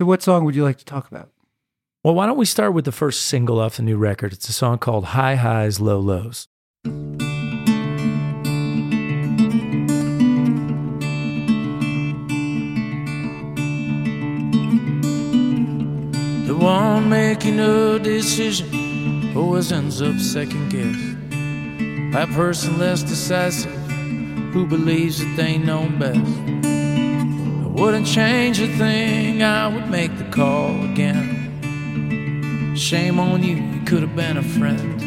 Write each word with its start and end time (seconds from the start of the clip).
So, 0.00 0.06
what 0.06 0.22
song 0.22 0.44
would 0.44 0.54
you 0.56 0.64
like 0.64 0.78
to 0.78 0.84
talk 0.84 1.10
about? 1.10 1.30
Well, 2.02 2.14
why 2.14 2.26
don't 2.26 2.38
we 2.38 2.46
start 2.46 2.74
with 2.74 2.84
the 2.84 2.92
first 2.92 3.22
single 3.26 3.60
off 3.60 3.76
the 3.76 3.82
new 3.82 3.96
record? 3.96 4.32
It's 4.32 4.48
a 4.48 4.52
song 4.52 4.78
called 4.78 5.04
High 5.06 5.36
Highs, 5.36 5.80
Low 5.80 6.00
Lows. 6.00 6.48
The 16.46 16.56
one 16.58 17.08
making 17.08 17.60
a 17.60 17.98
decision 17.98 19.36
always 19.36 19.70
ends 19.70 20.02
up 20.02 20.18
second 20.18 20.70
guess. 20.70 22.12
That 22.12 22.28
person 22.34 22.78
less 22.78 23.02
decisive 23.02 23.70
who 24.52 24.66
believes 24.66 25.18
that 25.20 25.36
they 25.36 25.58
know 25.58 25.88
best. 25.98 26.71
Wouldn't 27.82 28.06
change 28.06 28.60
a 28.60 28.68
thing, 28.78 29.42
I 29.42 29.66
would 29.66 29.90
make 29.90 30.16
the 30.16 30.22
call 30.30 30.84
again. 30.84 32.76
Shame 32.76 33.18
on 33.18 33.42
you, 33.42 33.56
you 33.56 33.80
could 33.84 34.02
have 34.02 34.14
been 34.14 34.36
a 34.36 34.42
friend. 34.44 35.00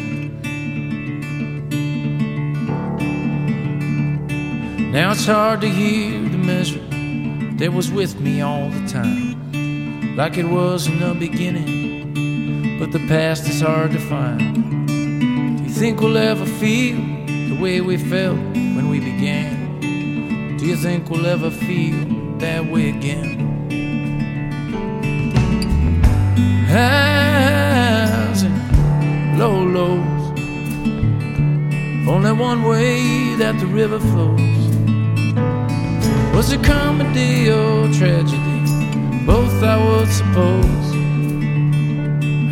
Now 4.92 5.12
it's 5.12 5.24
hard 5.24 5.62
to 5.62 5.68
hear 5.70 6.20
the 6.28 6.36
misery 6.36 6.82
that 7.56 7.72
was 7.72 7.90
with 7.90 8.20
me 8.20 8.42
all 8.42 8.68
the 8.68 8.86
time, 8.86 10.14
like 10.14 10.36
it 10.36 10.44
was 10.44 10.86
in 10.86 10.98
the 11.00 11.14
beginning. 11.14 12.78
But 12.78 12.92
the 12.92 13.00
past 13.08 13.48
is 13.48 13.62
hard 13.62 13.92
to 13.92 13.98
find. 14.00 14.86
Do 14.86 15.62
you 15.64 15.70
think 15.70 16.02
we'll 16.02 16.18
ever 16.18 16.44
feel 16.44 16.98
the 17.48 17.58
way 17.58 17.80
we 17.80 17.96
felt 17.96 18.36
when 18.36 18.90
we 18.90 19.00
began? 19.00 19.80
Do 20.58 20.66
you 20.66 20.76
think 20.76 21.08
we'll 21.08 21.24
ever 21.24 21.50
feel 21.50 22.15
that 22.40 22.64
way 22.66 22.90
again? 22.90 23.38
Highs 26.68 28.42
and 28.42 29.38
low 29.38 29.58
lows, 29.76 30.24
only 32.08 32.32
one 32.32 32.64
way 32.64 33.34
that 33.36 33.58
the 33.58 33.66
river 33.66 33.98
flows. 33.98 34.40
Was 36.34 36.52
it 36.52 36.62
comedy 36.62 37.50
or 37.50 37.88
tragedy? 37.92 38.56
Both, 39.24 39.62
I 39.62 39.76
would 39.84 40.08
suppose. 40.08 40.86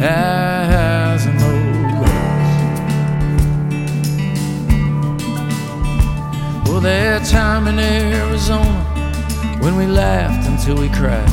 Highs 0.01 0.44
we 9.85 9.91
laughed 9.91 10.49
until 10.49 10.77
we 10.77 10.89
cried. 10.89 11.29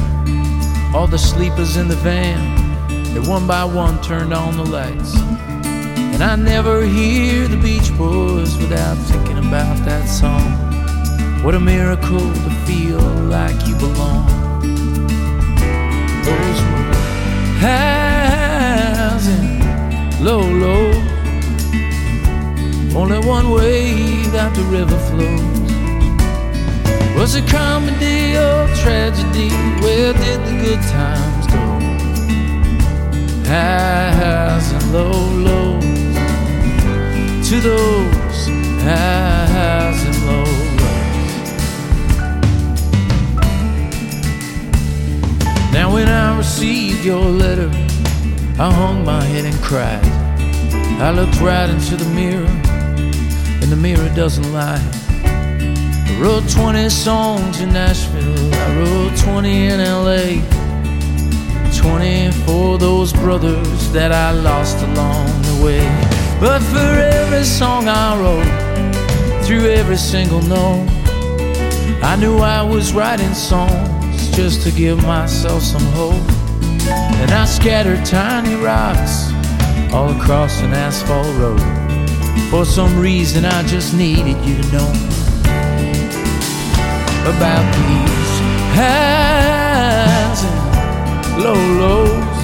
All 0.94 1.08
the 1.08 1.18
sleepers 1.18 1.78
in 1.78 1.88
the 1.88 1.96
van, 1.96 2.40
they 3.14 3.20
one 3.20 3.48
by 3.48 3.64
one 3.64 4.02
turned 4.02 4.34
on 4.34 4.58
the 4.58 4.66
lights. 4.66 5.16
And 6.14 6.22
I 6.22 6.36
never 6.36 6.84
hear 6.84 7.48
the 7.48 7.58
Beach 7.58 7.96
Boys 7.98 8.58
without 8.58 8.98
thinking 9.10 9.38
about 9.38 9.78
that 9.86 10.06
song. 10.06 10.52
What 11.44 11.56
a 11.56 11.60
miracle 11.60 12.20
to 12.20 12.50
feel 12.66 13.00
like 13.00 13.56
you 13.68 13.76
belong. 13.76 14.28
Those 16.26 16.62
were 16.70 16.94
highs 17.64 19.28
and 19.28 20.26
low. 20.26 20.42
Only 23.00 23.20
one 23.26 23.52
way 23.52 24.24
that 24.36 24.54
the 24.54 24.64
river 24.64 25.00
flows. 25.10 25.61
Was 27.22 27.36
it 27.36 27.48
comedy 27.48 28.36
or 28.36 28.68
tragedy? 28.78 29.50
Where 29.84 30.12
did 30.12 30.40
the 30.44 30.58
good 30.60 30.82
times 30.90 31.46
go? 31.54 31.80
Highs 33.48 34.72
and 34.72 34.92
low 34.92 35.12
lows. 35.48 35.84
To 37.48 37.60
those 37.60 38.48
highs 38.82 40.04
and 40.04 40.18
low 40.26 40.50
lows. 40.80 41.52
Now, 45.72 45.94
when 45.94 46.08
I 46.10 46.36
received 46.36 47.06
your 47.06 47.24
letter, 47.24 47.70
I 48.58 48.72
hung 48.74 49.06
my 49.06 49.24
head 49.24 49.46
and 49.46 49.62
cried. 49.62 50.04
I 51.00 51.12
looked 51.12 51.40
right 51.40 51.70
into 51.70 51.98
the 51.98 52.10
mirror, 52.16 52.50
and 53.62 53.72
the 53.72 53.78
mirror 53.78 54.10
doesn't 54.16 54.52
lie. 54.52 54.82
I 56.12 56.20
wrote 56.20 56.48
20 56.50 56.90
songs 56.90 57.62
in 57.62 57.74
Nashville, 57.74 58.54
I 58.54 58.76
wrote 58.76 59.18
20 59.18 59.68
in 59.68 59.80
LA. 59.80 60.42
20 61.76 62.32
for 62.46 62.78
those 62.78 63.14
brothers 63.14 63.92
that 63.92 64.12
I 64.12 64.32
lost 64.32 64.78
along 64.84 65.26
the 65.42 65.64
way. 65.64 65.88
But 66.40 66.62
for 66.62 66.78
every 66.78 67.44
song 67.44 67.88
I 67.88 68.20
wrote, 68.20 69.46
through 69.46 69.70
every 69.72 69.96
single 69.96 70.42
note, 70.42 70.88
I 72.04 72.18
knew 72.20 72.38
I 72.38 72.62
was 72.62 72.94
writing 72.94 73.34
songs 73.34 74.30
just 74.36 74.62
to 74.64 74.72
give 74.72 75.02
myself 75.04 75.64
some 75.64 75.86
hope. 75.94 76.30
And 77.22 77.32
I 77.32 77.46
scattered 77.46 78.06
tiny 78.06 78.56
rocks 78.56 79.32
all 79.94 80.10
across 80.10 80.62
an 80.62 80.74
asphalt 80.74 81.34
road. 81.38 81.62
For 82.50 82.66
some 82.66 83.00
reason, 83.00 83.46
I 83.46 83.64
just 83.64 83.94
needed 83.96 84.38
you 84.46 84.62
to 84.62 84.72
know 84.72 85.31
about 87.26 87.66
these 87.78 88.34
highs 88.74 90.44
and 90.44 91.44
low 91.44 91.62
lows. 91.82 92.42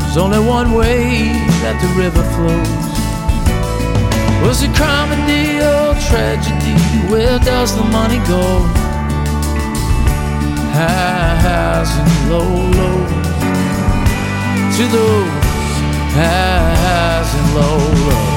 There's 0.00 0.16
only 0.16 0.38
one 0.38 0.72
way 0.72 1.32
that 1.62 1.76
the 1.82 1.88
river 1.98 2.22
flows. 2.34 2.94
Was 4.46 4.62
it 4.62 4.72
comedy 4.76 5.58
or 5.58 5.94
tragedy? 6.08 6.76
Where 7.10 7.38
does 7.40 7.74
the 7.74 7.82
money 7.82 8.18
go? 8.28 8.44
Highs 10.76 11.90
and 11.98 12.30
low 12.30 12.50
lows. 12.78 13.24
To 14.76 14.84
those 14.96 15.74
highs 16.14 17.34
and 17.34 17.54
low 17.54 17.78
lows. 18.08 18.33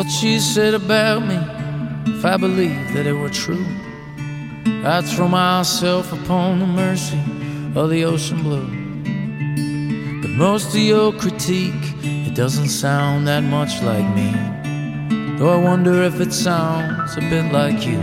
What 0.00 0.10
she 0.10 0.40
said 0.40 0.72
about 0.72 1.20
me, 1.26 1.36
if 2.14 2.24
I 2.24 2.38
believed 2.38 2.94
that 2.94 3.06
it 3.06 3.12
were 3.12 3.28
true, 3.28 3.66
I'd 4.82 5.04
throw 5.04 5.28
myself 5.28 6.10
upon 6.14 6.60
the 6.60 6.66
mercy 6.66 7.20
of 7.74 7.90
the 7.90 8.04
ocean 8.06 8.42
blue. 8.42 8.64
But 10.22 10.30
most 10.30 10.68
of 10.68 10.80
your 10.80 11.12
critique, 11.12 11.84
it 12.02 12.34
doesn't 12.34 12.70
sound 12.70 13.28
that 13.28 13.42
much 13.42 13.82
like 13.82 14.08
me. 14.16 14.32
Though 15.36 15.50
I 15.50 15.62
wonder 15.62 16.02
if 16.02 16.18
it 16.18 16.32
sounds 16.32 17.18
a 17.18 17.20
bit 17.20 17.52
like 17.52 17.86
you. 17.86 18.00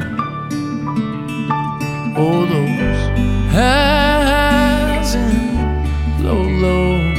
Oh, 2.15 2.45
those 2.53 3.01
highs 3.57 5.15
and 5.15 6.23
low 6.23 6.43
lows. 6.63 7.17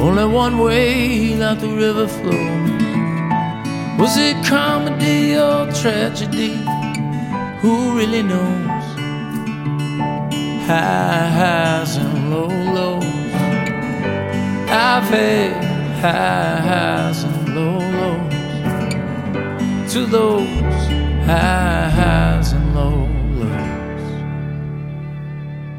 Only 0.00 0.24
one 0.34 0.56
way 0.56 1.34
that 1.34 1.60
the 1.60 1.68
river 1.68 2.08
flows. 2.08 2.51
Was 4.02 4.16
it 4.16 4.44
comedy 4.44 5.36
or 5.36 5.70
tragedy? 5.70 6.54
Who 7.60 7.96
really 7.96 8.24
knows? 8.24 8.84
High 10.66 11.28
highs 11.38 11.96
and 11.98 12.32
low 12.32 12.48
lows. 12.48 13.04
I've 14.68 15.04
had 15.04 15.52
high 16.00 16.56
highs 16.68 17.22
and 17.22 17.54
low 17.54 17.78
lows. 18.00 19.92
To 19.92 20.06
those 20.06 20.48
high 21.24 21.88
highs 21.88 22.52
and 22.54 22.74
low 22.74 23.06
lows. 23.38 24.02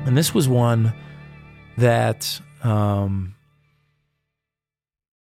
And 0.08 0.16
this 0.18 0.34
was 0.34 0.48
one 0.48 0.94
that 1.78 2.40
um, 2.64 3.36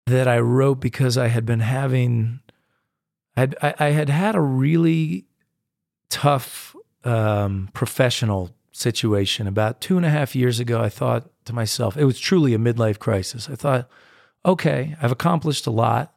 that 0.07 0.27
I 0.27 0.39
wrote 0.39 0.79
because 0.79 1.19
I 1.19 1.27
had 1.27 1.45
been 1.45 1.59
having 1.59 2.39
I'd, 3.35 3.55
I, 3.61 3.73
I 3.79 3.89
had 3.89 4.09
had 4.09 4.35
a 4.35 4.41
really 4.41 5.25
tough 6.09 6.75
um, 7.03 7.69
professional 7.73 8.55
situation 8.71 9.47
about 9.47 9.81
two 9.81 9.97
and 9.97 10.05
a 10.05 10.09
half 10.09 10.35
years 10.35 10.59
ago. 10.59 10.81
I 10.81 10.89
thought 10.89 11.29
to 11.45 11.53
myself, 11.53 11.97
it 11.97 12.05
was 12.05 12.19
truly 12.19 12.53
a 12.53 12.57
midlife 12.57 12.99
crisis. 12.99 13.49
I 13.49 13.55
thought, 13.55 13.89
okay, 14.45 14.95
I've 15.01 15.11
accomplished 15.11 15.67
a 15.67 15.71
lot, 15.71 16.13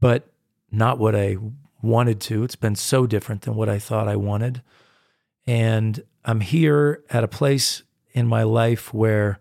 but 0.00 0.32
not 0.70 0.98
what 0.98 1.14
I 1.14 1.36
wanted 1.82 2.20
to. 2.22 2.44
It's 2.44 2.56
been 2.56 2.76
so 2.76 3.06
different 3.06 3.42
than 3.42 3.54
what 3.54 3.68
I 3.68 3.78
thought 3.78 4.08
I 4.08 4.16
wanted. 4.16 4.62
And 5.46 6.02
I'm 6.24 6.40
here 6.40 7.02
at 7.10 7.24
a 7.24 7.28
place 7.28 7.82
in 8.12 8.26
my 8.26 8.42
life 8.42 8.94
where 8.94 9.40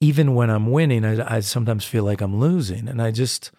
even 0.00 0.34
when 0.34 0.50
I'm 0.50 0.70
winning, 0.70 1.04
I, 1.04 1.36
I 1.36 1.40
sometimes 1.40 1.84
feel 1.84 2.04
like 2.04 2.20
I'm 2.20 2.38
losing. 2.38 2.88
And 2.88 3.00
I 3.00 3.10
just, 3.10 3.52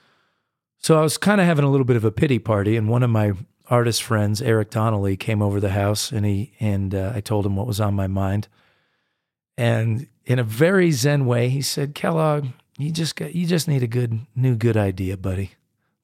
so 0.81 0.98
I 0.98 1.01
was 1.01 1.18
kind 1.18 1.39
of 1.39 1.48
having 1.48 1.63
a 1.63 1.69
little 1.69 1.86
bit 1.86 1.95
of 1.95 2.04
a 2.04 2.12
pity 2.12 2.39
party. 2.39 2.75
And 2.75 2.89
one 2.89 3.04
of 3.04 3.10
my 3.12 3.33
artist 3.68 4.01
friends, 4.01 4.42
Eric 4.42 4.72
Donnelly, 4.72 5.16
came 5.16 5.42
over 5.42 5.60
the 5.60 5.69
house 5.69 6.12
and 6.12 6.25
he, 6.25 6.54
and 6.60 6.94
uh, 6.94 7.13
I 7.16 7.22
told 7.22 7.45
him 7.45 7.56
what 7.56 7.68
was 7.68 7.80
on 7.80 7.94
my 7.94 8.07
mind. 8.07 8.48
And 9.57 10.07
in 10.25 10.39
a 10.39 10.44
very 10.44 10.92
zen 10.92 11.28
way, 11.28 11.50
he 11.50 11.62
said, 11.62 11.94
Kellogg, 11.94 12.48
you 12.80 12.92
just 12.92 13.16
got, 13.16 13.36
you 13.36 13.45
just 13.45 13.68
need 13.68 13.83
a 13.83 13.88
good, 13.88 14.22
new, 14.36 14.56
good 14.56 14.75
idea, 14.75 15.18
buddy. 15.18 15.51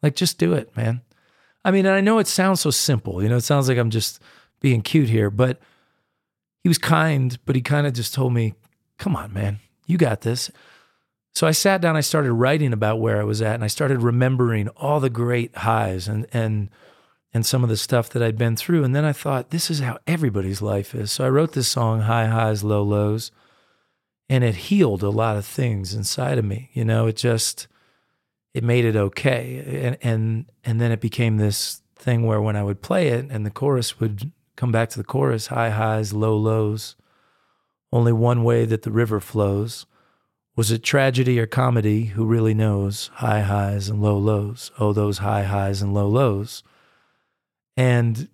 Like, 0.03 0.15
just 0.15 0.37
do 0.37 0.53
it, 0.53 0.75
man. 0.77 1.01
I 1.65 1.71
mean, 1.71 1.87
I 1.87 1.99
know 1.99 2.19
it 2.19 2.27
sounds 2.27 2.61
so 2.61 2.69
simple. 2.69 3.23
You 3.23 3.29
know, 3.29 3.37
it 3.37 3.41
sounds 3.41 3.67
like 3.67 3.79
I'm 3.79 3.89
just 3.89 4.21
being 4.61 4.81
cute 4.81 5.09
here, 5.09 5.31
but 5.31 5.59
he 6.61 6.69
was 6.69 6.77
kind, 6.77 7.37
but 7.45 7.55
he 7.55 7.61
kind 7.63 7.87
of 7.87 7.93
just 7.93 8.13
told 8.13 8.31
me, 8.31 8.53
come 8.99 9.15
on, 9.15 9.33
man, 9.33 9.59
you 9.87 9.97
got 9.97 10.21
this. 10.21 10.51
So 11.37 11.45
I 11.45 11.51
sat 11.51 11.81
down, 11.81 11.95
I 11.95 12.01
started 12.01 12.33
writing 12.33 12.73
about 12.73 12.99
where 12.99 13.21
I 13.21 13.23
was 13.23 13.43
at, 13.43 13.53
and 13.53 13.63
I 13.63 13.67
started 13.67 14.01
remembering 14.01 14.69
all 14.69 14.99
the 14.99 15.07
great 15.07 15.55
highs 15.55 16.07
and 16.07 16.25
and 16.33 16.71
and 17.31 17.45
some 17.45 17.61
of 17.61 17.69
the 17.69 17.77
stuff 17.77 18.09
that 18.09 18.23
I'd 18.23 18.39
been 18.39 18.55
through. 18.55 18.83
And 18.83 18.95
then 18.95 19.05
I 19.05 19.13
thought, 19.13 19.51
this 19.51 19.69
is 19.69 19.79
how 19.79 19.99
everybody's 20.07 20.63
life 20.63 20.95
is. 20.95 21.11
So 21.11 21.23
I 21.23 21.29
wrote 21.29 21.51
this 21.51 21.67
song, 21.67 22.01
High 22.01 22.25
Highs, 22.25 22.63
Low 22.63 22.81
Lows, 22.81 23.29
and 24.27 24.43
it 24.43 24.55
healed 24.55 25.03
a 25.03 25.11
lot 25.11 25.37
of 25.37 25.45
things 25.45 25.93
inside 25.93 26.39
of 26.39 26.45
me. 26.45 26.71
You 26.73 26.83
know, 26.83 27.05
it 27.05 27.17
just 27.17 27.67
it 28.55 28.63
made 28.63 28.85
it 28.85 28.95
okay. 28.95 29.83
And 29.85 29.97
and 30.01 30.45
and 30.63 30.81
then 30.81 30.91
it 30.91 31.01
became 31.01 31.37
this 31.37 31.83
thing 31.97 32.25
where 32.25 32.41
when 32.41 32.55
I 32.55 32.63
would 32.63 32.81
play 32.81 33.09
it 33.09 33.27
and 33.29 33.45
the 33.45 33.51
chorus 33.51 33.99
would 33.99 34.31
come 34.55 34.71
back 34.71 34.89
to 34.89 34.97
the 34.97 35.03
chorus, 35.03 35.47
high 35.47 35.69
highs, 35.69 36.13
low 36.13 36.35
lows, 36.35 36.95
only 37.93 38.11
one 38.11 38.43
way 38.43 38.65
that 38.65 38.81
the 38.81 38.91
river 38.91 39.19
flows. 39.19 39.85
Was 40.57 40.71
it 40.71 40.81
tragedy 40.81 41.39
or 41.39 41.45
comedy? 41.45 42.05
Who 42.05 42.25
really 42.25 42.55
knows? 42.55 43.11
High 43.13 43.41
highs 43.41 43.89
and 43.89 44.01
low 44.01 44.17
lows. 44.17 44.71
Oh, 44.79 44.91
those 44.91 45.19
high 45.19 45.43
highs 45.43 45.83
and 45.83 45.93
low 45.93 46.09
lows. 46.09 46.63
And 47.77 48.27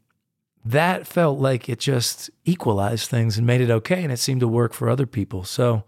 that 0.64 1.06
felt 1.06 1.38
like 1.38 1.68
it 1.68 1.80
just 1.80 2.30
equalized 2.46 3.10
things 3.10 3.38
and 3.38 3.46
made 3.46 3.60
it 3.60 3.70
okay. 3.70 4.02
And 4.02 4.12
it 4.12 4.20
seemed 4.20 4.40
to 4.40 4.48
work 4.48 4.72
for 4.72 4.90
other 4.90 5.06
people. 5.06 5.44
So 5.44 5.84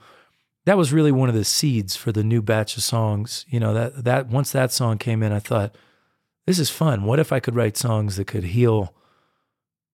that 0.66 0.78
was 0.78 0.92
really 0.92 1.14
one 1.14 1.30
of 1.30 1.36
the 1.36 1.46
seeds 1.46 1.96
for 1.96 2.12
the 2.12 2.24
new 2.24 2.42
batch 2.42 2.76
of 2.76 2.84
songs. 2.84 3.46
You 3.48 3.62
know, 3.62 3.74
that, 3.74 4.04
that 4.04 4.28
once 4.28 4.52
that 4.52 4.74
song 4.74 4.98
came 4.98 5.24
in, 5.24 5.31
I 5.31 5.40
thought, 5.40 5.74
this 6.46 6.60
is 6.60 6.70
fun. 6.70 7.06
What 7.06 7.20
if 7.20 7.31
I 7.31 7.40
could 7.40 7.56
write 7.56 7.78
songs 7.78 8.18
that 8.18 8.28
could 8.28 8.44
heal 8.44 8.94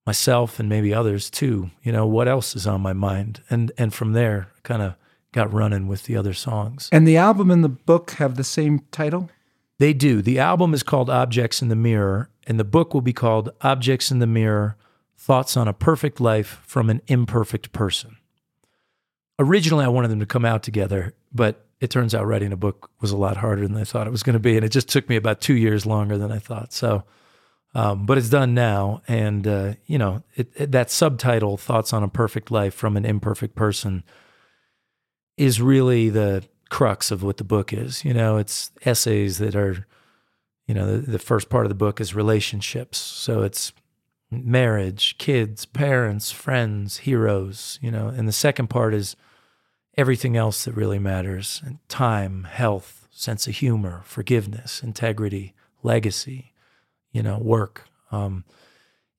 myself 0.08 0.60
and 0.60 0.68
maybe 0.68 0.92
others 0.92 1.30
too? 1.30 1.70
You 1.84 1.92
know, 1.92 2.08
what 2.08 2.28
else 2.28 2.56
is 2.56 2.66
on 2.66 2.82
my 2.82 2.94
mind? 2.94 3.44
And 3.52 3.72
and 3.78 3.94
from 3.94 4.14
there, 4.14 4.50
kind 4.64 4.82
of 4.82 4.96
got 5.34 5.52
running 5.54 5.88
with 5.88 6.04
the 6.04 6.16
other 6.16 6.34
songs. 6.34 6.90
And 6.92 7.08
the 7.08 7.18
album 7.18 7.52
and 7.52 7.64
the 7.64 7.70
book 7.70 8.12
have 8.12 8.36
the 8.36 8.44
same 8.44 8.80
title? 8.92 9.30
They 9.80 9.94
do. 9.94 10.22
The 10.22 10.40
album 10.40 10.74
is 10.74 10.84
called 10.84 11.10
Objects 11.10 11.62
in 11.62 11.70
the 11.70 11.76
Mirror, 11.76 12.30
and 12.46 12.60
the 12.60 12.64
book 12.64 12.94
will 12.94 13.02
be 13.02 13.14
called 13.14 13.50
Objects 13.62 14.12
in 14.12 14.20
the 14.20 14.28
Mirror 14.28 14.78
Thoughts 15.18 15.56
on 15.56 15.68
a 15.68 15.74
Perfect 15.74 16.20
Life 16.20 16.62
from 16.66 16.90
an 16.90 17.02
Imperfect 17.08 17.72
Person. 17.72 18.18
Originally, 19.40 19.86
I 19.86 19.88
wanted 19.88 20.10
them 20.10 20.20
to 20.20 20.26
come 20.26 20.46
out 20.46 20.62
together, 20.62 21.16
but 21.34 21.66
it 21.80 21.90
turns 21.90 22.14
out 22.14 22.28
writing 22.28 22.54
a 22.54 22.58
book 22.58 22.92
was 23.02 23.12
a 23.12 23.18
lot 23.18 23.38
harder 23.38 23.68
than 23.68 23.76
I 23.76 23.84
thought 23.84 24.06
it 24.06 24.12
was 24.12 24.24
going 24.24 24.34
to 24.34 24.40
be. 24.40 24.56
And 24.56 24.64
it 24.64 24.70
just 24.70 24.88
took 24.88 25.10
me 25.10 25.16
about 25.16 25.42
two 25.42 25.56
years 25.56 25.86
longer 25.86 26.18
than 26.18 26.32
I 26.32 26.38
thought. 26.38 26.74
So, 26.74 27.04
um, 27.74 28.06
but 28.06 28.20
it's 28.20 28.30
done 28.30 28.54
now. 28.54 29.02
And, 29.08 29.48
uh, 29.48 29.74
you 29.88 29.98
know, 29.98 30.22
it, 30.36 30.52
it, 30.56 30.72
that 30.74 30.92
subtitle, 30.92 31.58
Thoughts 31.58 31.92
on 31.92 32.04
a 32.04 32.08
Perfect 32.08 32.52
Life 32.52 32.76
from 32.76 32.98
an 32.98 33.06
Imperfect 33.06 33.56
Person, 33.56 34.04
is 35.42 35.60
really 35.60 36.10
the 36.10 36.44
crux 36.70 37.10
of 37.10 37.24
what 37.24 37.38
the 37.38 37.44
book 37.44 37.74
is. 37.74 38.06
You 38.06 38.14
know, 38.14 38.38
it's 38.38 38.70
essays 38.86 39.40
that 39.40 39.56
are, 39.56 39.88
you 40.68 40.76
know, 40.76 40.86
the, 40.86 41.12
the 41.14 41.20
first 41.20 41.50
part 41.50 41.66
of 41.66 41.70
the 41.70 41.76
book 41.76 42.00
is 42.00 42.14
relationships. 42.14 43.00
So 43.00 43.42
it's 43.42 43.74
marriage, 44.30 45.18
kids, 45.18 45.66
parents, 45.66 46.30
friends, 46.30 46.98
heroes, 46.98 47.80
you 47.82 47.90
know, 47.90 48.08
and 48.08 48.28
the 48.28 48.32
second 48.32 48.68
part 48.68 48.94
is 48.94 49.16
everything 49.98 50.38
else 50.38 50.64
that 50.66 50.74
really 50.74 51.00
matters 51.00 51.60
and 51.66 51.80
time, 51.90 52.44
health, 52.44 53.08
sense 53.10 53.48
of 53.48 53.56
humor, 53.56 54.04
forgiveness, 54.06 54.84
integrity, 54.84 55.56
legacy, 55.82 56.54
you 57.12 57.24
know, 57.24 57.40
work. 57.40 57.90
Um, 58.12 58.46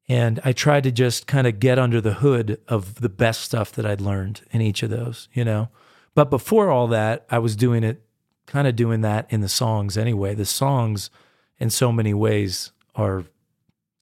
and 0.09 0.39
I 0.45 0.53
tried 0.53 0.85
to 0.85 0.93
just 0.93 1.27
kind 1.27 1.49
of 1.49 1.59
get 1.59 1.81
under 1.81 2.01
the 2.01 2.15
hood 2.15 2.61
of 2.69 3.01
the 3.01 3.09
best 3.09 3.41
stuff 3.41 3.73
that 3.73 3.85
I'd 3.85 4.01
learned 4.01 4.43
in 4.53 4.61
each 4.61 4.85
of 4.85 4.91
those, 4.91 5.29
you 5.33 5.45
know. 5.45 5.69
But 6.15 6.31
before 6.31 6.71
all 6.71 6.87
that, 6.89 7.25
I 7.31 7.39
was 7.39 7.57
doing 7.57 7.85
it, 7.85 8.03
kind 8.47 8.67
of 8.69 8.77
doing 8.77 9.01
that 9.01 9.27
in 9.31 9.41
the 9.41 9.49
songs 9.49 9.97
anyway. 9.97 10.35
The 10.35 10.45
songs, 10.45 11.11
in 11.59 11.71
so 11.71 11.91
many 11.93 12.13
ways, 12.13 12.73
are 12.95 13.25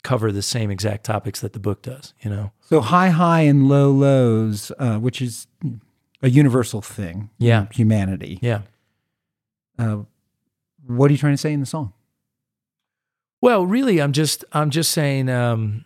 cover 0.02 0.32
the 0.32 0.42
same 0.42 0.70
exact 0.70 1.04
topics 1.04 1.40
that 1.40 1.52
the 1.52 1.58
book 1.60 1.82
does, 1.82 2.14
you 2.22 2.30
know. 2.30 2.50
So 2.62 2.80
high 2.80 3.10
high 3.10 3.42
and 3.42 3.68
low 3.68 3.90
lows, 3.92 4.72
uh, 4.78 4.98
which 4.98 5.20
is 5.22 5.46
a 6.22 6.30
universal 6.30 6.80
thing. 6.82 7.30
Yeah. 7.38 7.66
Humanity. 7.72 8.38
Yeah. 8.42 8.62
Uh, 9.78 9.98
what 10.86 11.10
are 11.10 11.12
you 11.12 11.18
trying 11.18 11.34
to 11.34 11.38
say 11.38 11.52
in 11.52 11.60
the 11.60 11.66
song? 11.66 11.92
Well, 13.40 13.64
really, 13.66 14.00
I'm 14.02 14.12
just 14.12 14.44
I'm 14.52 14.70
just 14.70 14.90
saying, 14.90 15.28
um, 15.30 15.84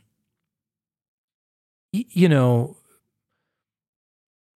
y- 1.92 2.06
you 2.10 2.28
know, 2.28 2.76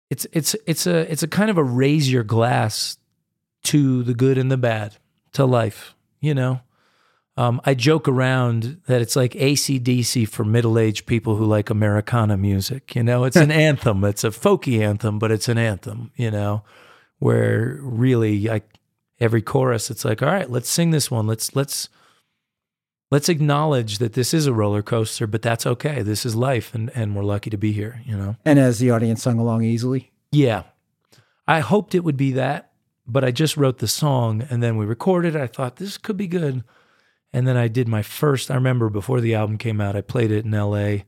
it's 0.09 0.25
it's 0.31 0.55
it's 0.65 0.87
a 0.87 1.11
it's 1.11 1.23
a 1.23 1.27
kind 1.27 1.49
of 1.49 1.57
a 1.57 1.63
raise 1.63 2.11
your 2.11 2.23
glass 2.23 2.97
to 3.63 4.03
the 4.03 4.13
good 4.13 4.37
and 4.37 4.51
the 4.51 4.57
bad 4.57 4.97
to 5.33 5.45
life. 5.45 5.95
You 6.19 6.33
know, 6.33 6.61
um, 7.35 7.61
I 7.65 7.73
joke 7.73 8.07
around 8.07 8.81
that 8.87 9.01
it's 9.01 9.15
like 9.15 9.33
ACDC 9.33 10.27
for 10.27 10.43
middle 10.43 10.79
aged 10.79 11.05
people 11.05 11.35
who 11.35 11.45
like 11.45 11.69
Americana 11.69 12.37
music. 12.37 12.95
You 12.95 13.03
know, 13.03 13.25
it's 13.25 13.35
an 13.35 13.51
anthem. 13.67 14.03
It's 14.03 14.23
a 14.23 14.29
folky 14.29 14.81
anthem, 14.81 15.19
but 15.19 15.31
it's 15.31 15.49
an 15.49 15.57
anthem. 15.57 16.11
You 16.15 16.31
know, 16.31 16.63
where 17.19 17.79
really, 17.81 18.47
like 18.47 18.79
every 19.19 19.41
chorus, 19.41 19.91
it's 19.91 20.05
like, 20.05 20.21
all 20.23 20.29
right, 20.29 20.49
let's 20.49 20.69
sing 20.69 20.91
this 20.91 21.11
one. 21.11 21.27
Let's 21.27 21.55
let's 21.55 21.89
let's 23.11 23.29
acknowledge 23.29 23.97
that 23.99 24.13
this 24.13 24.33
is 24.33 24.47
a 24.47 24.53
roller 24.53 24.81
coaster, 24.81 25.27
but 25.27 25.41
that's 25.41 25.65
okay. 25.65 26.01
This 26.01 26.25
is 26.25 26.35
life, 26.35 26.73
and 26.73 26.91
and 26.95 27.15
we're 27.15 27.23
lucky 27.23 27.49
to 27.49 27.57
be 27.57 27.71
here. 27.71 28.01
You 28.05 28.17
know. 28.17 28.35
And 28.45 28.59
as 28.59 28.79
the 28.79 28.91
audience 28.91 29.23
sung 29.23 29.39
along 29.39 29.63
easily? 29.63 30.11
Yeah, 30.31 30.63
I 31.47 31.61
hoped 31.61 31.95
it 31.95 32.03
would 32.03 32.17
be 32.17 32.33
that, 32.33 32.71
but 33.07 33.23
I 33.23 33.31
just 33.31 33.55
wrote 33.55 33.77
the 33.77 33.87
song 33.87 34.45
and 34.49 34.61
then 34.61 34.75
we 34.75 34.85
recorded. 34.85 35.35
I 35.35 35.47
thought 35.47 35.77
this 35.77 35.97
could 35.97 36.17
be 36.17 36.27
good. 36.27 36.63
And 37.33 37.47
then 37.47 37.57
I 37.57 37.67
did 37.67 37.87
my 37.87 38.01
first, 38.01 38.51
I 38.51 38.55
remember 38.55 38.89
before 38.89 39.21
the 39.21 39.35
album 39.35 39.57
came 39.57 39.79
out, 39.79 39.95
I 39.95 40.01
played 40.01 40.31
it 40.31 40.45
in 40.45 40.51
LA 40.51 41.03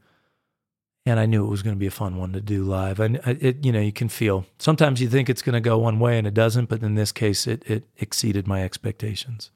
and 1.06 1.20
I 1.20 1.26
knew 1.26 1.46
it 1.46 1.50
was 1.50 1.62
going 1.62 1.76
to 1.76 1.80
be 1.80 1.88
a 1.88 1.92
fun 1.92 2.18
one 2.18 2.34
to 2.34 2.42
do 2.42 2.64
live. 2.64 3.00
And 3.00 3.18
it, 3.26 3.66
you 3.66 3.72
know, 3.72 3.80
you 3.80 3.92
can 3.92 4.10
feel 4.10 4.46
sometimes 4.60 5.02
you 5.02 5.10
think 5.10 5.30
it's 5.30 5.42
going 5.42 5.54
to 5.54 5.62
go 5.62 5.78
one 5.78 6.00
way 6.00 6.18
and 6.18 6.28
it 6.28 6.34
doesn't, 6.34 6.70
but 6.70 6.84
in 6.84 6.96
this 6.96 7.12
case, 7.12 7.48
it, 7.48 7.64
it 7.70 7.86
exceeded 7.98 8.48
my 8.48 8.64
expectations. 8.64 9.52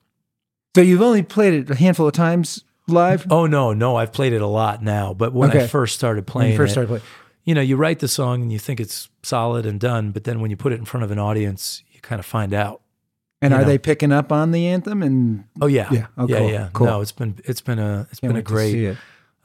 So 0.76 0.82
you've 0.82 1.02
only 1.02 1.22
played 1.24 1.54
it 1.54 1.70
a 1.70 1.76
handful 1.76 2.08
of 2.08 2.14
times 2.14 2.64
live? 2.88 3.28
Oh, 3.30 3.46
no, 3.46 3.74
no. 3.74 3.96
I've 3.96 4.12
played 4.12 4.34
it 4.34 4.42
a 4.42 4.48
lot 4.48 4.82
now. 4.84 5.14
But 5.14 5.34
when 5.34 5.50
Okay. 5.52 5.64
I 5.64 5.68
first 5.68 5.96
started 5.96 6.22
When 6.22 6.32
playing, 6.32 6.52
you 6.54 6.58
first 6.58 6.72
it, 6.72 6.74
started 6.74 6.88
playing. 6.88 7.04
you 7.44 7.54
know, 7.56 7.62
you 7.62 7.76
write 7.76 8.00
the 8.00 8.08
song 8.08 8.42
and 8.42 8.52
you 8.52 8.60
think 8.60 8.80
it's 8.80 9.10
solid 9.22 9.66
and 9.66 9.80
done, 9.80 10.12
but 10.12 10.24
then 10.24 10.40
when 10.42 10.50
you 10.50 10.58
put 10.58 10.74
it 10.74 10.80
in 10.80 10.86
front 10.86 11.04
of 11.04 11.12
an 11.12 11.20
audience, 11.20 11.84
you 11.92 12.00
kind 12.02 12.20
of 12.20 12.26
find 12.26 12.54
out. 12.54 12.82
And 13.42 13.54
are 13.54 13.60
know. 13.62 13.66
they 13.68 13.78
picking 13.78 14.12
up 14.14 14.32
on 14.32 14.52
the 14.52 14.68
anthem? 14.68 15.04
And 15.04 15.44
Oh 15.62 15.68
yeah, 15.68 15.90
Yeah. 15.92 16.08
Oh, 16.18 16.28
yeah, 16.28 16.38
cool. 16.40 16.50
yeah. 16.50 16.70
Cool. 16.74 16.88
No, 16.88 17.02
it's 17.02 17.12
been 17.12 17.36
it's 17.44 17.60
been 17.62 17.78
a 17.78 18.08
it's 18.10 18.22
can't 18.22 18.30
been 18.34 18.38
a 18.38 18.40
wait 18.40 18.46
to 18.48 18.50
see 18.72 18.72
great 18.72 18.84
it. 18.92 18.98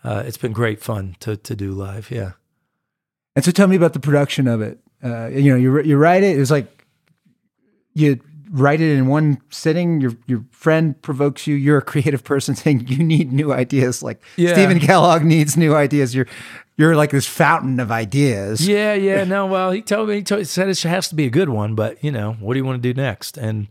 uh, 0.04 0.22
it's 0.24 0.36
been 0.36 0.52
great 0.52 0.80
fun 0.80 1.16
to 1.20 1.36
to 1.36 1.56
do 1.56 1.72
live. 1.72 2.10
Yeah. 2.10 2.32
And 3.34 3.44
so 3.44 3.50
tell 3.50 3.66
me 3.66 3.74
about 3.76 3.92
the 3.94 4.00
production 4.00 4.46
of 4.46 4.60
it. 4.62 4.78
Uh, 5.02 5.26
you 5.26 5.50
know, 5.50 5.56
you 5.56 5.80
you 5.82 5.96
write 5.96 6.22
it. 6.22 6.38
It's 6.38 6.50
like 6.52 6.86
you 7.94 8.20
write 8.50 8.80
it 8.80 8.96
in 8.96 9.06
one 9.06 9.38
sitting. 9.50 10.00
Your 10.00 10.12
your 10.26 10.44
friend 10.50 11.00
provokes 11.02 11.46
you. 11.46 11.54
You're 11.54 11.78
a 11.78 11.82
creative 11.82 12.24
person 12.24 12.54
saying 12.56 12.86
you 12.88 13.02
need 13.02 13.32
new 13.32 13.52
ideas. 13.52 14.02
Like 14.02 14.22
Yeah. 14.36 14.52
Stephen 14.52 14.80
Kellogg 14.80 15.24
needs 15.24 15.56
new 15.56 15.74
ideas. 15.74 16.14
You're 16.14 16.26
you're 16.76 16.94
like 16.96 17.10
this 17.10 17.26
fountain 17.26 17.80
of 17.80 17.90
ideas. 17.90 18.66
Yeah, 18.66 18.94
yeah. 18.94 19.24
No, 19.24 19.46
well, 19.46 19.72
he 19.72 19.82
told 19.82 20.08
me 20.08 20.16
he 20.16 20.22
told, 20.22 20.46
said 20.46 20.68
it 20.68 20.80
has 20.82 21.08
to 21.08 21.14
be 21.14 21.26
a 21.26 21.30
good 21.30 21.48
one, 21.48 21.74
but 21.74 22.02
you 22.02 22.12
know, 22.12 22.34
what 22.34 22.54
do 22.54 22.58
you 22.60 22.64
want 22.64 22.80
to 22.82 22.92
do 22.92 22.98
next? 22.98 23.36
And 23.36 23.66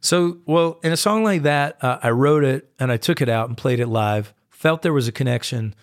so, 0.00 0.38
well, 0.46 0.80
in 0.82 0.92
a 0.92 0.96
song 0.96 1.22
like 1.22 1.42
that, 1.42 1.82
uh, 1.82 1.98
I 2.02 2.10
wrote 2.10 2.42
it 2.42 2.70
and 2.78 2.90
I 2.90 2.96
took 2.96 3.20
it 3.20 3.28
out 3.28 3.48
and 3.48 3.56
played 3.56 3.80
it 3.80 3.86
live. 3.86 4.34
Felt 4.48 4.82
there 4.82 4.92
was 4.92 5.08
a 5.08 5.12
connection. 5.12 5.74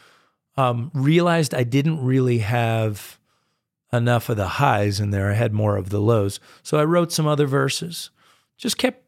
Um, 0.58 0.91
realized 0.94 1.53
I 1.53 1.63
didn't 1.63 2.03
really 2.03 2.39
have 2.39 3.20
enough 3.94 4.27
of 4.27 4.38
the 4.38 4.48
highs 4.48 5.00
in 5.00 5.12
there. 5.12 5.32
I 5.32 5.36
had 5.36 5.53
more 5.53 5.77
of 5.77 5.89
the 5.89 6.01
lows. 6.01 6.39
So 6.63 6.77
I 6.79 6.84
wrote 6.84 7.12
some 7.12 7.27
other 7.27 7.48
verses. 7.48 8.10
Just 8.57 8.77
kept 8.77 9.03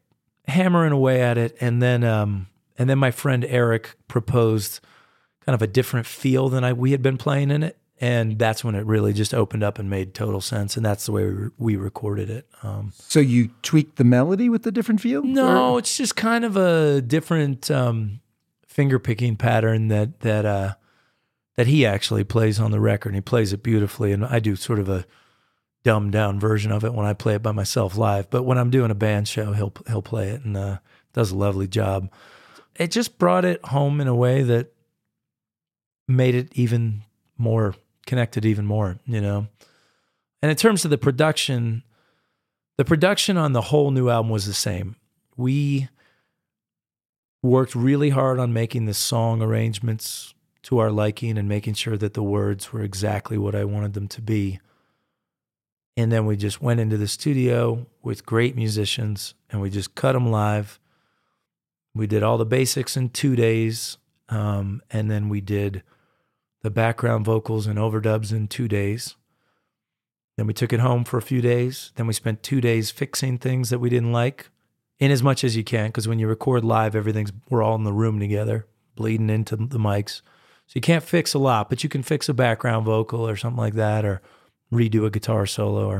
hammering 0.46 0.92
away 0.92 1.22
at 1.22 1.36
it, 1.38 1.56
and 1.60 1.82
then 1.82 2.04
um, 2.04 2.46
and 2.78 2.88
then 2.88 2.98
my 2.98 3.10
friend 3.10 3.44
Eric 3.44 3.96
proposed 4.08 4.80
kind 5.44 5.54
of 5.54 5.62
a 5.62 5.66
different 5.66 6.06
feel 6.06 6.48
than 6.48 6.64
I 6.64 6.72
we 6.72 6.92
had 6.92 7.02
been 7.02 7.16
playing 7.18 7.50
in 7.50 7.62
it, 7.62 7.76
and 8.00 8.38
that's 8.38 8.62
when 8.62 8.74
it 8.74 8.86
really 8.86 9.12
just 9.12 9.34
opened 9.34 9.62
up 9.64 9.78
and 9.78 9.90
made 9.90 10.14
total 10.14 10.40
sense. 10.40 10.76
And 10.76 10.84
that's 10.86 11.06
the 11.06 11.12
way 11.12 11.24
we, 11.30 11.48
we 11.58 11.76
recorded 11.76 12.30
it. 12.30 12.46
Um, 12.62 12.92
So 12.98 13.18
you 13.20 13.50
tweak 13.62 13.96
the 13.96 14.04
melody 14.04 14.48
with 14.48 14.62
the 14.62 14.70
different 14.72 15.00
feel? 15.00 15.22
no, 15.22 15.74
Or- 15.74 15.78
it's 15.80 15.96
just 15.96 16.14
kind 16.16 16.44
of 16.44 16.56
a 16.56 17.00
different 17.02 17.70
um, 17.70 18.20
finger 18.66 18.98
picking 18.98 19.34
pattern 19.36 19.88
that 19.88 20.20
that 20.20 20.44
uh, 20.44 20.74
that 21.56 21.66
he 21.66 21.84
actually 21.84 22.22
plays 22.24 22.60
on 22.60 22.70
the 22.70 22.80
record. 22.80 23.08
And 23.10 23.16
he 23.16 23.20
plays 23.20 23.52
it 23.52 23.62
beautifully, 23.64 24.12
and 24.12 24.24
I 24.24 24.38
do 24.38 24.54
sort 24.56 24.78
of 24.78 24.88
a 24.88 25.04
dumbed 25.82 26.12
down 26.12 26.38
version 26.38 26.72
of 26.72 26.84
it 26.84 26.92
when 26.92 27.06
I 27.06 27.14
play 27.14 27.34
it 27.34 27.42
by 27.42 27.52
myself 27.52 27.96
live. 27.96 28.30
But 28.30 28.42
when 28.42 28.58
I'm 28.58 28.70
doing 28.70 28.90
a 28.90 28.94
band 28.94 29.28
show, 29.28 29.52
he'll 29.52 29.72
he'll 29.86 30.02
play 30.02 30.30
it 30.30 30.44
and 30.44 30.56
uh, 30.56 30.78
does 31.12 31.30
a 31.30 31.36
lovely 31.36 31.66
job. 31.66 32.10
It 32.76 32.90
just 32.90 33.18
brought 33.18 33.44
it 33.44 33.64
home 33.66 34.00
in 34.00 34.08
a 34.08 34.14
way 34.14 34.42
that 34.42 34.72
made 36.06 36.34
it 36.34 36.48
even 36.54 37.02
more 37.36 37.74
connected, 38.06 38.44
even 38.44 38.66
more. 38.66 38.98
You 39.06 39.20
know. 39.20 39.46
And 40.42 40.50
in 40.50 40.56
terms 40.56 40.84
of 40.84 40.90
the 40.90 40.98
production, 40.98 41.82
the 42.78 42.84
production 42.84 43.36
on 43.36 43.52
the 43.52 43.60
whole 43.60 43.90
new 43.90 44.08
album 44.08 44.30
was 44.30 44.46
the 44.46 44.54
same. 44.54 44.96
We 45.36 45.88
worked 47.42 47.74
really 47.74 48.10
hard 48.10 48.38
on 48.38 48.52
making 48.52 48.86
the 48.86 48.94
song 48.94 49.42
arrangements 49.42 50.34
to 50.62 50.78
our 50.78 50.90
liking 50.90 51.38
and 51.38 51.48
making 51.48 51.74
sure 51.74 51.96
that 51.96 52.14
the 52.14 52.22
words 52.22 52.72
were 52.72 52.82
exactly 52.82 53.38
what 53.38 53.54
I 53.54 53.64
wanted 53.64 53.94
them 53.94 54.08
to 54.08 54.20
be. 54.20 54.60
And 56.00 56.10
then 56.10 56.24
we 56.24 56.34
just 56.38 56.62
went 56.62 56.80
into 56.80 56.96
the 56.96 57.06
studio 57.06 57.86
with 58.02 58.24
great 58.24 58.56
musicians 58.56 59.34
and 59.50 59.60
we 59.60 59.68
just 59.68 59.94
cut 59.94 60.12
them 60.12 60.30
live. 60.30 60.80
We 61.94 62.06
did 62.06 62.22
all 62.22 62.38
the 62.38 62.46
basics 62.46 62.96
in 62.96 63.10
two 63.10 63.36
days. 63.36 63.98
Um, 64.30 64.80
and 64.90 65.10
then 65.10 65.28
we 65.28 65.42
did 65.42 65.82
the 66.62 66.70
background 66.70 67.26
vocals 67.26 67.66
and 67.66 67.78
overdubs 67.78 68.32
in 68.32 68.48
two 68.48 68.66
days. 68.66 69.16
Then 70.38 70.46
we 70.46 70.54
took 70.54 70.72
it 70.72 70.80
home 70.80 71.04
for 71.04 71.18
a 71.18 71.22
few 71.22 71.42
days. 71.42 71.92
Then 71.96 72.06
we 72.06 72.14
spent 72.14 72.42
two 72.42 72.62
days 72.62 72.90
fixing 72.90 73.36
things 73.36 73.68
that 73.68 73.78
we 73.78 73.90
didn't 73.90 74.12
like, 74.12 74.48
in 75.00 75.10
as 75.10 75.22
much 75.22 75.44
as 75.44 75.54
you 75.54 75.64
can, 75.64 75.88
because 75.88 76.08
when 76.08 76.18
you 76.18 76.28
record 76.28 76.64
live, 76.64 76.96
everything's 76.96 77.32
we're 77.50 77.62
all 77.62 77.74
in 77.74 77.84
the 77.84 77.92
room 77.92 78.18
together, 78.18 78.66
bleeding 78.94 79.28
into 79.28 79.54
the 79.54 79.78
mics. 79.78 80.22
So 80.66 80.72
you 80.76 80.80
can't 80.80 81.04
fix 81.04 81.34
a 81.34 81.38
lot, 81.38 81.68
but 81.68 81.82
you 81.82 81.90
can 81.90 82.02
fix 82.02 82.26
a 82.26 82.34
background 82.34 82.86
vocal 82.86 83.28
or 83.28 83.36
something 83.36 83.58
like 83.58 83.74
that, 83.74 84.06
or 84.06 84.22
redo 84.72 85.04
a 85.06 85.10
guitar 85.10 85.46
solo, 85.46 85.86
or 85.88 85.94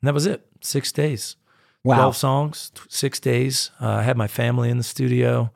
and 0.00 0.08
that 0.08 0.14
was 0.14 0.26
it. 0.26 0.46
Six 0.60 0.92
days, 0.92 1.36
Wow. 1.84 1.96
twelve 1.96 2.16
songs, 2.16 2.70
t- 2.74 2.80
six 2.88 3.18
days. 3.20 3.70
Uh, 3.80 3.88
I 3.88 4.02
had 4.02 4.16
my 4.16 4.28
family 4.28 4.70
in 4.70 4.76
the 4.78 4.84
studio. 4.84 5.50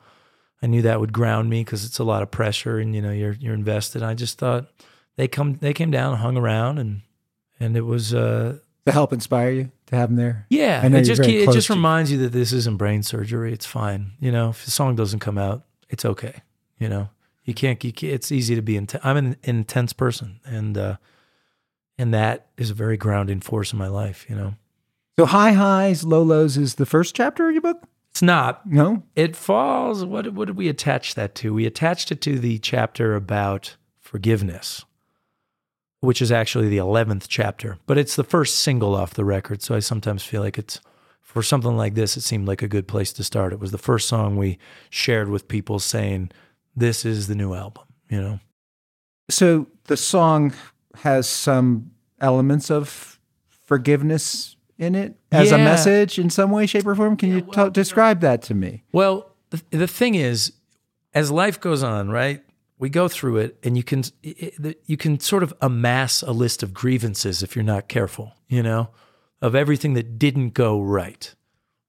I 0.61 0.67
knew 0.67 0.81
that 0.81 0.99
would 0.99 1.13
ground 1.13 1.49
me 1.49 1.63
because 1.63 1.85
it's 1.85 1.99
a 1.99 2.03
lot 2.03 2.23
of 2.23 2.31
pressure, 2.31 2.77
and 2.79 2.95
you 2.95 3.01
know 3.01 3.11
you're 3.11 3.33
you're 3.33 3.53
invested. 3.53 4.03
I 4.03 4.13
just 4.15 4.37
thought 4.37 4.67
they 5.15 5.27
come 5.27 5.55
they 5.55 5.73
came 5.73 5.91
down 5.91 6.13
and 6.13 6.21
hung 6.21 6.35
around, 6.37 6.79
and 6.79 7.01
and 7.59 7.77
it 7.77 7.85
was 7.85 8.13
uh, 8.13 8.57
to 8.85 8.91
help 8.91 9.13
inspire 9.13 9.51
you 9.51 9.71
to 9.87 9.95
have 9.95 10.09
them 10.09 10.17
there. 10.17 10.45
yeah, 10.49 10.81
I 10.83 10.87
know 10.89 10.97
it 10.97 11.03
just 11.03 11.21
it 11.21 11.51
just 11.53 11.69
reminds 11.69 12.11
you 12.11 12.17
that 12.19 12.31
this 12.33 12.51
isn't 12.53 12.77
brain 12.77 13.03
surgery. 13.03 13.53
It's 13.53 13.65
fine. 13.65 14.11
You 14.19 14.31
know, 14.31 14.49
if 14.49 14.65
the 14.65 14.71
song 14.71 14.95
doesn't 14.95 15.19
come 15.19 15.37
out, 15.37 15.63
it's 15.89 16.03
okay. 16.05 16.41
You 16.79 16.89
know, 16.89 17.09
you 17.45 17.53
can't. 17.53 17.81
You 17.83 17.93
can't 17.93 18.13
it's 18.13 18.31
easy 18.31 18.55
to 18.55 18.61
be. 18.61 18.75
Int- 18.77 19.05
I'm 19.05 19.15
an 19.17 19.37
intense 19.43 19.93
person, 19.93 20.39
and 20.43 20.77
uh, 20.77 20.97
and 21.97 22.13
that 22.13 22.47
is 22.57 22.69
a 22.69 22.73
very 22.75 22.97
grounding 22.97 23.39
force 23.41 23.73
in 23.73 23.79
my 23.79 23.87
life. 23.87 24.25
You 24.29 24.35
know, 24.35 24.53
So 25.17 25.25
high 25.25 25.51
highs, 25.53 26.03
low 26.03 26.23
lows 26.23 26.57
is 26.57 26.75
the 26.75 26.85
first 26.85 27.15
chapter 27.15 27.47
of 27.47 27.53
your 27.53 27.61
book. 27.61 27.83
it's 28.11 28.21
not. 28.21 28.65
No, 28.65 29.03
It 29.15 29.35
falls. 29.35 30.03
What 30.05 30.33
what 30.33 30.45
did 30.45 30.57
we 30.57 30.67
attach 30.69 31.15
that 31.15 31.35
to? 31.35 31.53
We 31.53 31.65
attached 31.65 32.11
it 32.11 32.21
to 32.21 32.39
the 32.39 32.59
chapter 32.59 33.15
about 33.15 33.75
forgiveness, 33.99 34.85
which 35.99 36.21
is 36.21 36.31
actually 36.31 36.69
the 36.69 36.77
eleventh 36.77 37.27
chapter, 37.27 37.77
but 37.85 37.97
it's 37.97 38.15
the 38.15 38.23
first 38.23 38.57
single 38.59 38.95
off 38.95 39.13
the 39.13 39.25
record. 39.25 39.61
So 39.61 39.75
I 39.75 39.79
sometimes 39.79 40.23
feel 40.23 40.41
like 40.41 40.57
it's 40.57 40.79
for 41.21 41.43
something 41.43 41.75
like 41.75 41.95
this. 41.95 42.15
It 42.17 42.21
seemed 42.21 42.47
like 42.47 42.61
a 42.61 42.67
good 42.69 42.87
place 42.87 43.11
to 43.13 43.23
start. 43.23 43.53
It 43.53 43.59
was 43.59 43.71
the 43.71 43.77
first 43.77 44.07
song 44.07 44.37
we 44.37 44.57
shared 44.89 45.29
with 45.29 45.47
people, 45.47 45.79
saying, 45.79 46.31
"This 46.75 47.03
is 47.05 47.27
the 47.27 47.35
new 47.35 47.53
album." 47.53 47.83
You 48.09 48.21
know. 48.21 48.39
so 49.29 49.67
the 49.85 49.97
song 49.97 50.53
has 50.95 51.27
some 51.27 51.91
elements 52.19 52.71
of 52.71 53.19
forgiveness 53.65 54.55
in 54.77 54.95
it 54.95 55.15
as 55.31 55.51
a 55.51 55.57
message 55.57 56.19
in 56.19 56.29
some 56.29 56.51
way, 56.51 56.65
shape, 56.65 56.85
or 56.87 56.95
form. 56.95 57.17
Can 57.17 57.29
you 57.31 57.41
ta- 57.41 57.69
describe 57.69 58.21
that 58.21 58.41
to 58.43 58.53
me? 58.53 58.83
Well, 58.91 59.31
the, 59.49 59.61
the 59.71 59.87
thing 59.87 60.15
is, 60.15 60.53
as 61.13 61.31
life 61.31 61.59
goes 61.59 61.83
on, 61.83 62.09
right? 62.09 62.43
We 62.79 62.89
go 62.89 63.07
through 63.07 63.37
it, 63.37 63.57
and 63.63 63.75
you 63.75 63.83
can 63.83 64.03
it- 64.23 64.79
you 64.85 64.97
can 64.97 65.19
sort 65.19 65.41
of 65.43 65.53
amass 65.61 66.21
a 66.21 66.31
list 66.31 66.61
of 66.63 66.73
grievances 66.73 67.41
if 67.41 67.55
you're 67.55 67.65
not 67.65 67.87
careful, 67.87 68.33
you 68.47 68.61
know, 68.61 68.89
of 69.41 69.55
everything 69.55 69.93
that 69.95 70.19
didn't 70.19 70.53
go 70.53 70.79
right, 70.79 71.33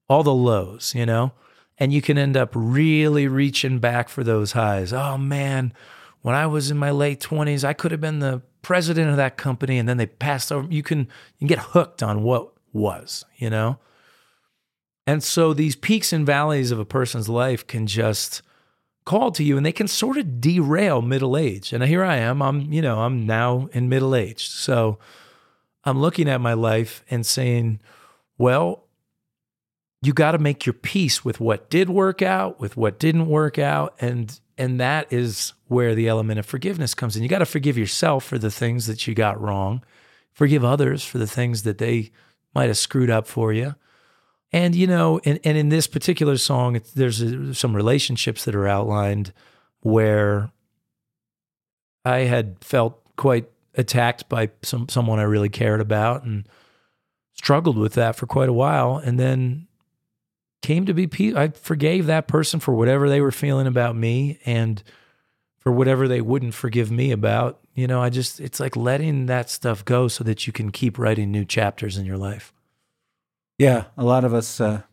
all 0.07 0.23
the 0.23 0.33
lows, 0.33 0.93
you 0.95 1.05
know, 1.05 1.33
and 1.77 1.93
you 1.93 2.01
can 2.01 2.17
end 2.17 2.35
up 2.35 2.49
really 2.55 3.27
reaching 3.27 3.77
back 3.79 4.09
for 4.09 4.23
those 4.23 4.53
highs. 4.53 4.91
Oh 4.91 5.17
man, 5.17 5.73
when 6.21 6.35
I 6.35 6.47
was 6.47 6.71
in 6.71 6.77
my 6.77 6.91
late 6.91 7.19
twenties, 7.19 7.63
I 7.63 7.73
could 7.73 7.91
have 7.91 8.01
been 8.01 8.19
the 8.19 8.41
president 8.61 9.09
of 9.09 9.17
that 9.17 9.37
company, 9.37 9.77
and 9.77 9.87
then 9.87 9.97
they 9.97 10.05
passed 10.05 10.51
over. 10.51 10.67
You 10.71 10.83
can 10.83 10.99
you 10.99 11.07
can 11.39 11.47
get 11.47 11.59
hooked 11.59 12.03
on 12.03 12.23
what 12.23 12.51
was, 12.73 13.25
you 13.37 13.49
know. 13.49 13.79
And 15.07 15.23
so 15.23 15.53
these 15.53 15.75
peaks 15.75 16.13
and 16.13 16.25
valleys 16.25 16.69
of 16.69 16.79
a 16.79 16.85
person's 16.85 17.27
life 17.27 17.65
can 17.65 17.87
just 17.87 18.43
call 19.05 19.31
to 19.31 19.43
you 19.43 19.57
and 19.57 19.65
they 19.65 19.71
can 19.71 19.87
sort 19.87 20.17
of 20.17 20.39
derail 20.39 21.01
middle 21.01 21.35
age. 21.35 21.73
And 21.73 21.83
here 21.83 22.03
I 22.03 22.17
am, 22.17 22.43
I'm, 22.43 22.71
you 22.71 22.79
know, 22.79 22.99
I'm 22.99 23.25
now 23.25 23.67
in 23.73 23.89
middle 23.89 24.13
age. 24.13 24.47
So 24.47 24.99
I'm 25.83 25.99
looking 25.99 26.29
at 26.29 26.41
my 26.41 26.53
life 26.53 27.03
and 27.09 27.25
saying, 27.25 27.79
well, 28.37 28.83
you 30.01 30.13
got 30.13 30.31
to 30.31 30.37
make 30.37 30.65
your 30.65 30.73
peace 30.73 31.25
with 31.25 31.39
what 31.39 31.69
did 31.69 31.89
work 31.89 32.21
out, 32.21 32.59
with 32.59 32.77
what 32.77 32.99
didn't 32.99 33.27
work 33.27 33.59
out, 33.59 33.95
and 33.99 34.39
and 34.57 34.79
that 34.79 35.11
is 35.11 35.53
where 35.67 35.95
the 35.95 36.07
element 36.07 36.39
of 36.39 36.45
forgiveness 36.45 36.93
comes 36.93 37.15
in. 37.15 37.23
You 37.23 37.29
got 37.29 37.39
to 37.39 37.45
forgive 37.45 37.77
yourself 37.77 38.25
for 38.25 38.37
the 38.37 38.51
things 38.51 38.87
that 38.87 39.07
you 39.07 39.13
got 39.13 39.39
wrong. 39.39 39.83
Forgive 40.33 40.63
others 40.63 41.03
for 41.03 41.17
the 41.17 41.27
things 41.27 41.63
that 41.63 41.77
they 41.77 42.11
might 42.53 42.67
have 42.67 42.77
screwed 42.77 43.09
up 43.09 43.27
for 43.27 43.53
you. 43.53 43.75
And 44.51 44.75
you 44.75 44.87
know, 44.87 45.19
and, 45.25 45.39
and 45.43 45.57
in 45.57 45.69
this 45.69 45.87
particular 45.87 46.37
song, 46.37 46.81
there's 46.95 47.21
a, 47.21 47.53
some 47.53 47.75
relationships 47.75 48.45
that 48.45 48.55
are 48.55 48.67
outlined 48.67 49.33
where 49.81 50.51
I 52.03 52.19
had 52.19 52.57
felt 52.61 53.01
quite 53.15 53.49
attacked 53.75 54.27
by 54.29 54.49
some 54.61 54.89
someone 54.89 55.19
I 55.19 55.23
really 55.23 55.49
cared 55.49 55.81
about, 55.81 56.23
and 56.23 56.47
struggled 57.33 57.77
with 57.77 57.93
that 57.93 58.15
for 58.17 58.27
quite 58.27 58.49
a 58.49 58.53
while 58.53 58.97
and 58.97 59.17
then 59.17 59.68
came 60.61 60.85
to 60.85 60.93
be 60.93 61.07
pe- 61.07 61.35
I 61.35 61.49
forgave 61.49 62.05
that 62.07 62.27
person 62.27 62.59
for 62.59 62.73
whatever 62.73 63.09
they 63.09 63.21
were 63.21 63.31
feeling 63.31 63.67
about 63.67 63.95
me 63.95 64.39
and 64.45 64.81
for 65.57 65.71
whatever 65.71 66.07
they 66.07 66.21
wouldn't 66.21 66.53
forgive 66.53 66.91
me 66.91 67.11
about. 67.11 67.59
You 67.73 67.87
know, 67.87 68.01
I 68.01 68.09
just 68.09 68.39
it's 68.39 68.59
like 68.59 68.75
letting 68.75 69.27
that 69.27 69.49
stuff 69.49 69.85
go 69.85 70.07
so 70.07 70.23
that 70.23 70.47
you 70.47 70.53
can 70.53 70.71
keep 70.71 70.97
writing 70.97 71.31
new 71.31 71.45
chapters 71.45 71.97
in 71.97 72.05
your 72.05 72.17
life. 72.17 72.53
Yeah, 73.57 73.85
a 73.97 74.03
lot 74.03 74.23
of 74.23 74.33
us 74.33 74.61
uh, 74.61 74.83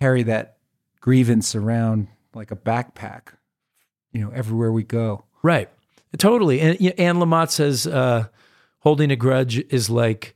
carry 0.00 0.22
that 0.24 0.58
grievance 1.00 1.54
around 1.54 2.08
like 2.34 2.50
a 2.50 2.56
backpack, 2.56 3.34
you 4.12 4.20
know, 4.20 4.30
everywhere 4.30 4.72
we 4.72 4.84
go. 4.84 5.24
Right. 5.42 5.68
Totally. 6.18 6.60
And 6.60 6.80
Anne 6.98 7.16
Lamott 7.16 7.50
says 7.50 7.86
uh, 7.86 8.26
holding 8.80 9.10
a 9.10 9.16
grudge 9.16 9.58
is 9.72 9.90
like 9.90 10.34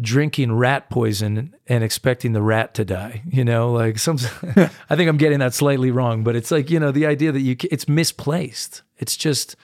drinking 0.00 0.52
rat 0.52 0.90
poison 0.90 1.54
and 1.66 1.84
expecting 1.84 2.32
the 2.32 2.42
rat 2.42 2.74
to 2.74 2.84
die 2.84 3.22
you 3.30 3.44
know? 3.44 3.72
Like 3.72 3.98
some 3.98 4.16
i 4.90 4.96
think 4.96 5.08
i'm 5.08 5.16
getting 5.16 5.38
that 5.38 5.54
slightly 5.54 5.90
wrong 5.90 6.24
but 6.24 6.36
it's 6.36 6.50
like 6.50 6.70
you 6.70 6.80
know 6.80 6.90
the 6.90 7.06
idea 7.06 7.32
that 7.32 7.40
you 7.40 7.56
it's 7.70 7.88
misplaced. 7.88 8.82
It's 8.96 9.16
just 9.16 9.56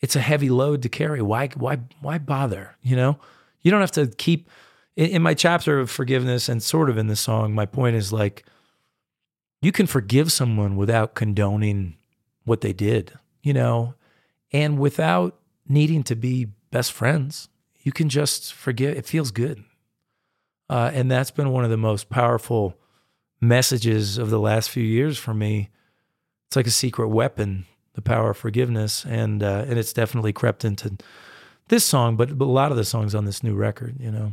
it's 0.00 0.16
a 0.16 0.20
heavy 0.20 0.50
load 0.50 0.82
to 0.82 0.88
carry. 0.88 1.22
Why 1.22 1.48
why 1.48 1.80
why 2.00 2.18
bother 2.18 2.76
you 2.82 2.96
know? 2.96 3.18
You 3.62 3.70
don't 3.70 3.80
have 3.80 3.92
to 3.92 4.08
keep 4.08 4.50
in, 4.96 5.10
in 5.10 5.22
my 5.22 5.34
chapter 5.34 5.80
of 5.80 5.90
forgiveness 5.90 6.48
and 6.48 6.62
sort 6.62 6.90
of 6.90 6.98
in 6.98 7.06
the 7.06 7.16
song 7.16 7.54
my 7.54 7.66
point 7.66 7.96
is 7.96 8.12
like 8.12 8.44
you 9.62 9.72
can 9.72 9.86
forgive 9.86 10.30
someone 10.30 10.76
without 10.76 11.14
condoning 11.14 11.96
what 12.44 12.60
they 12.60 12.72
did 12.72 13.12
you 13.44 13.52
know? 13.52 13.94
And 14.52 14.78
without 14.78 15.38
needing 15.68 16.02
to 16.04 16.16
be 16.16 16.46
best 16.72 16.92
friends 16.92 17.48
you 17.84 17.92
can 17.92 18.08
just 18.08 18.52
forget. 18.52 18.96
It 18.96 19.06
feels 19.06 19.30
good. 19.30 19.62
Uh, 20.68 20.90
and 20.92 21.10
that's 21.10 21.30
been 21.30 21.50
one 21.50 21.64
of 21.64 21.70
the 21.70 21.76
most 21.76 22.08
powerful 22.08 22.76
messages 23.40 24.18
of 24.18 24.30
the 24.30 24.40
last 24.40 24.70
few 24.70 24.82
years 24.82 25.18
for 25.18 25.34
me. 25.34 25.68
It's 26.48 26.56
like 26.56 26.66
a 26.66 26.70
secret 26.70 27.08
weapon, 27.08 27.66
the 27.92 28.02
power 28.02 28.30
of 28.30 28.38
forgiveness. 28.38 29.04
And, 29.04 29.42
uh, 29.42 29.66
and 29.68 29.78
it's 29.78 29.92
definitely 29.92 30.32
crept 30.32 30.64
into 30.64 30.96
this 31.68 31.84
song, 31.84 32.16
but, 32.16 32.36
but 32.38 32.46
a 32.46 32.46
lot 32.46 32.70
of 32.70 32.78
the 32.78 32.84
songs 32.84 33.14
on 33.14 33.26
this 33.26 33.42
new 33.42 33.54
record, 33.54 33.96
you 34.00 34.10
know. 34.10 34.32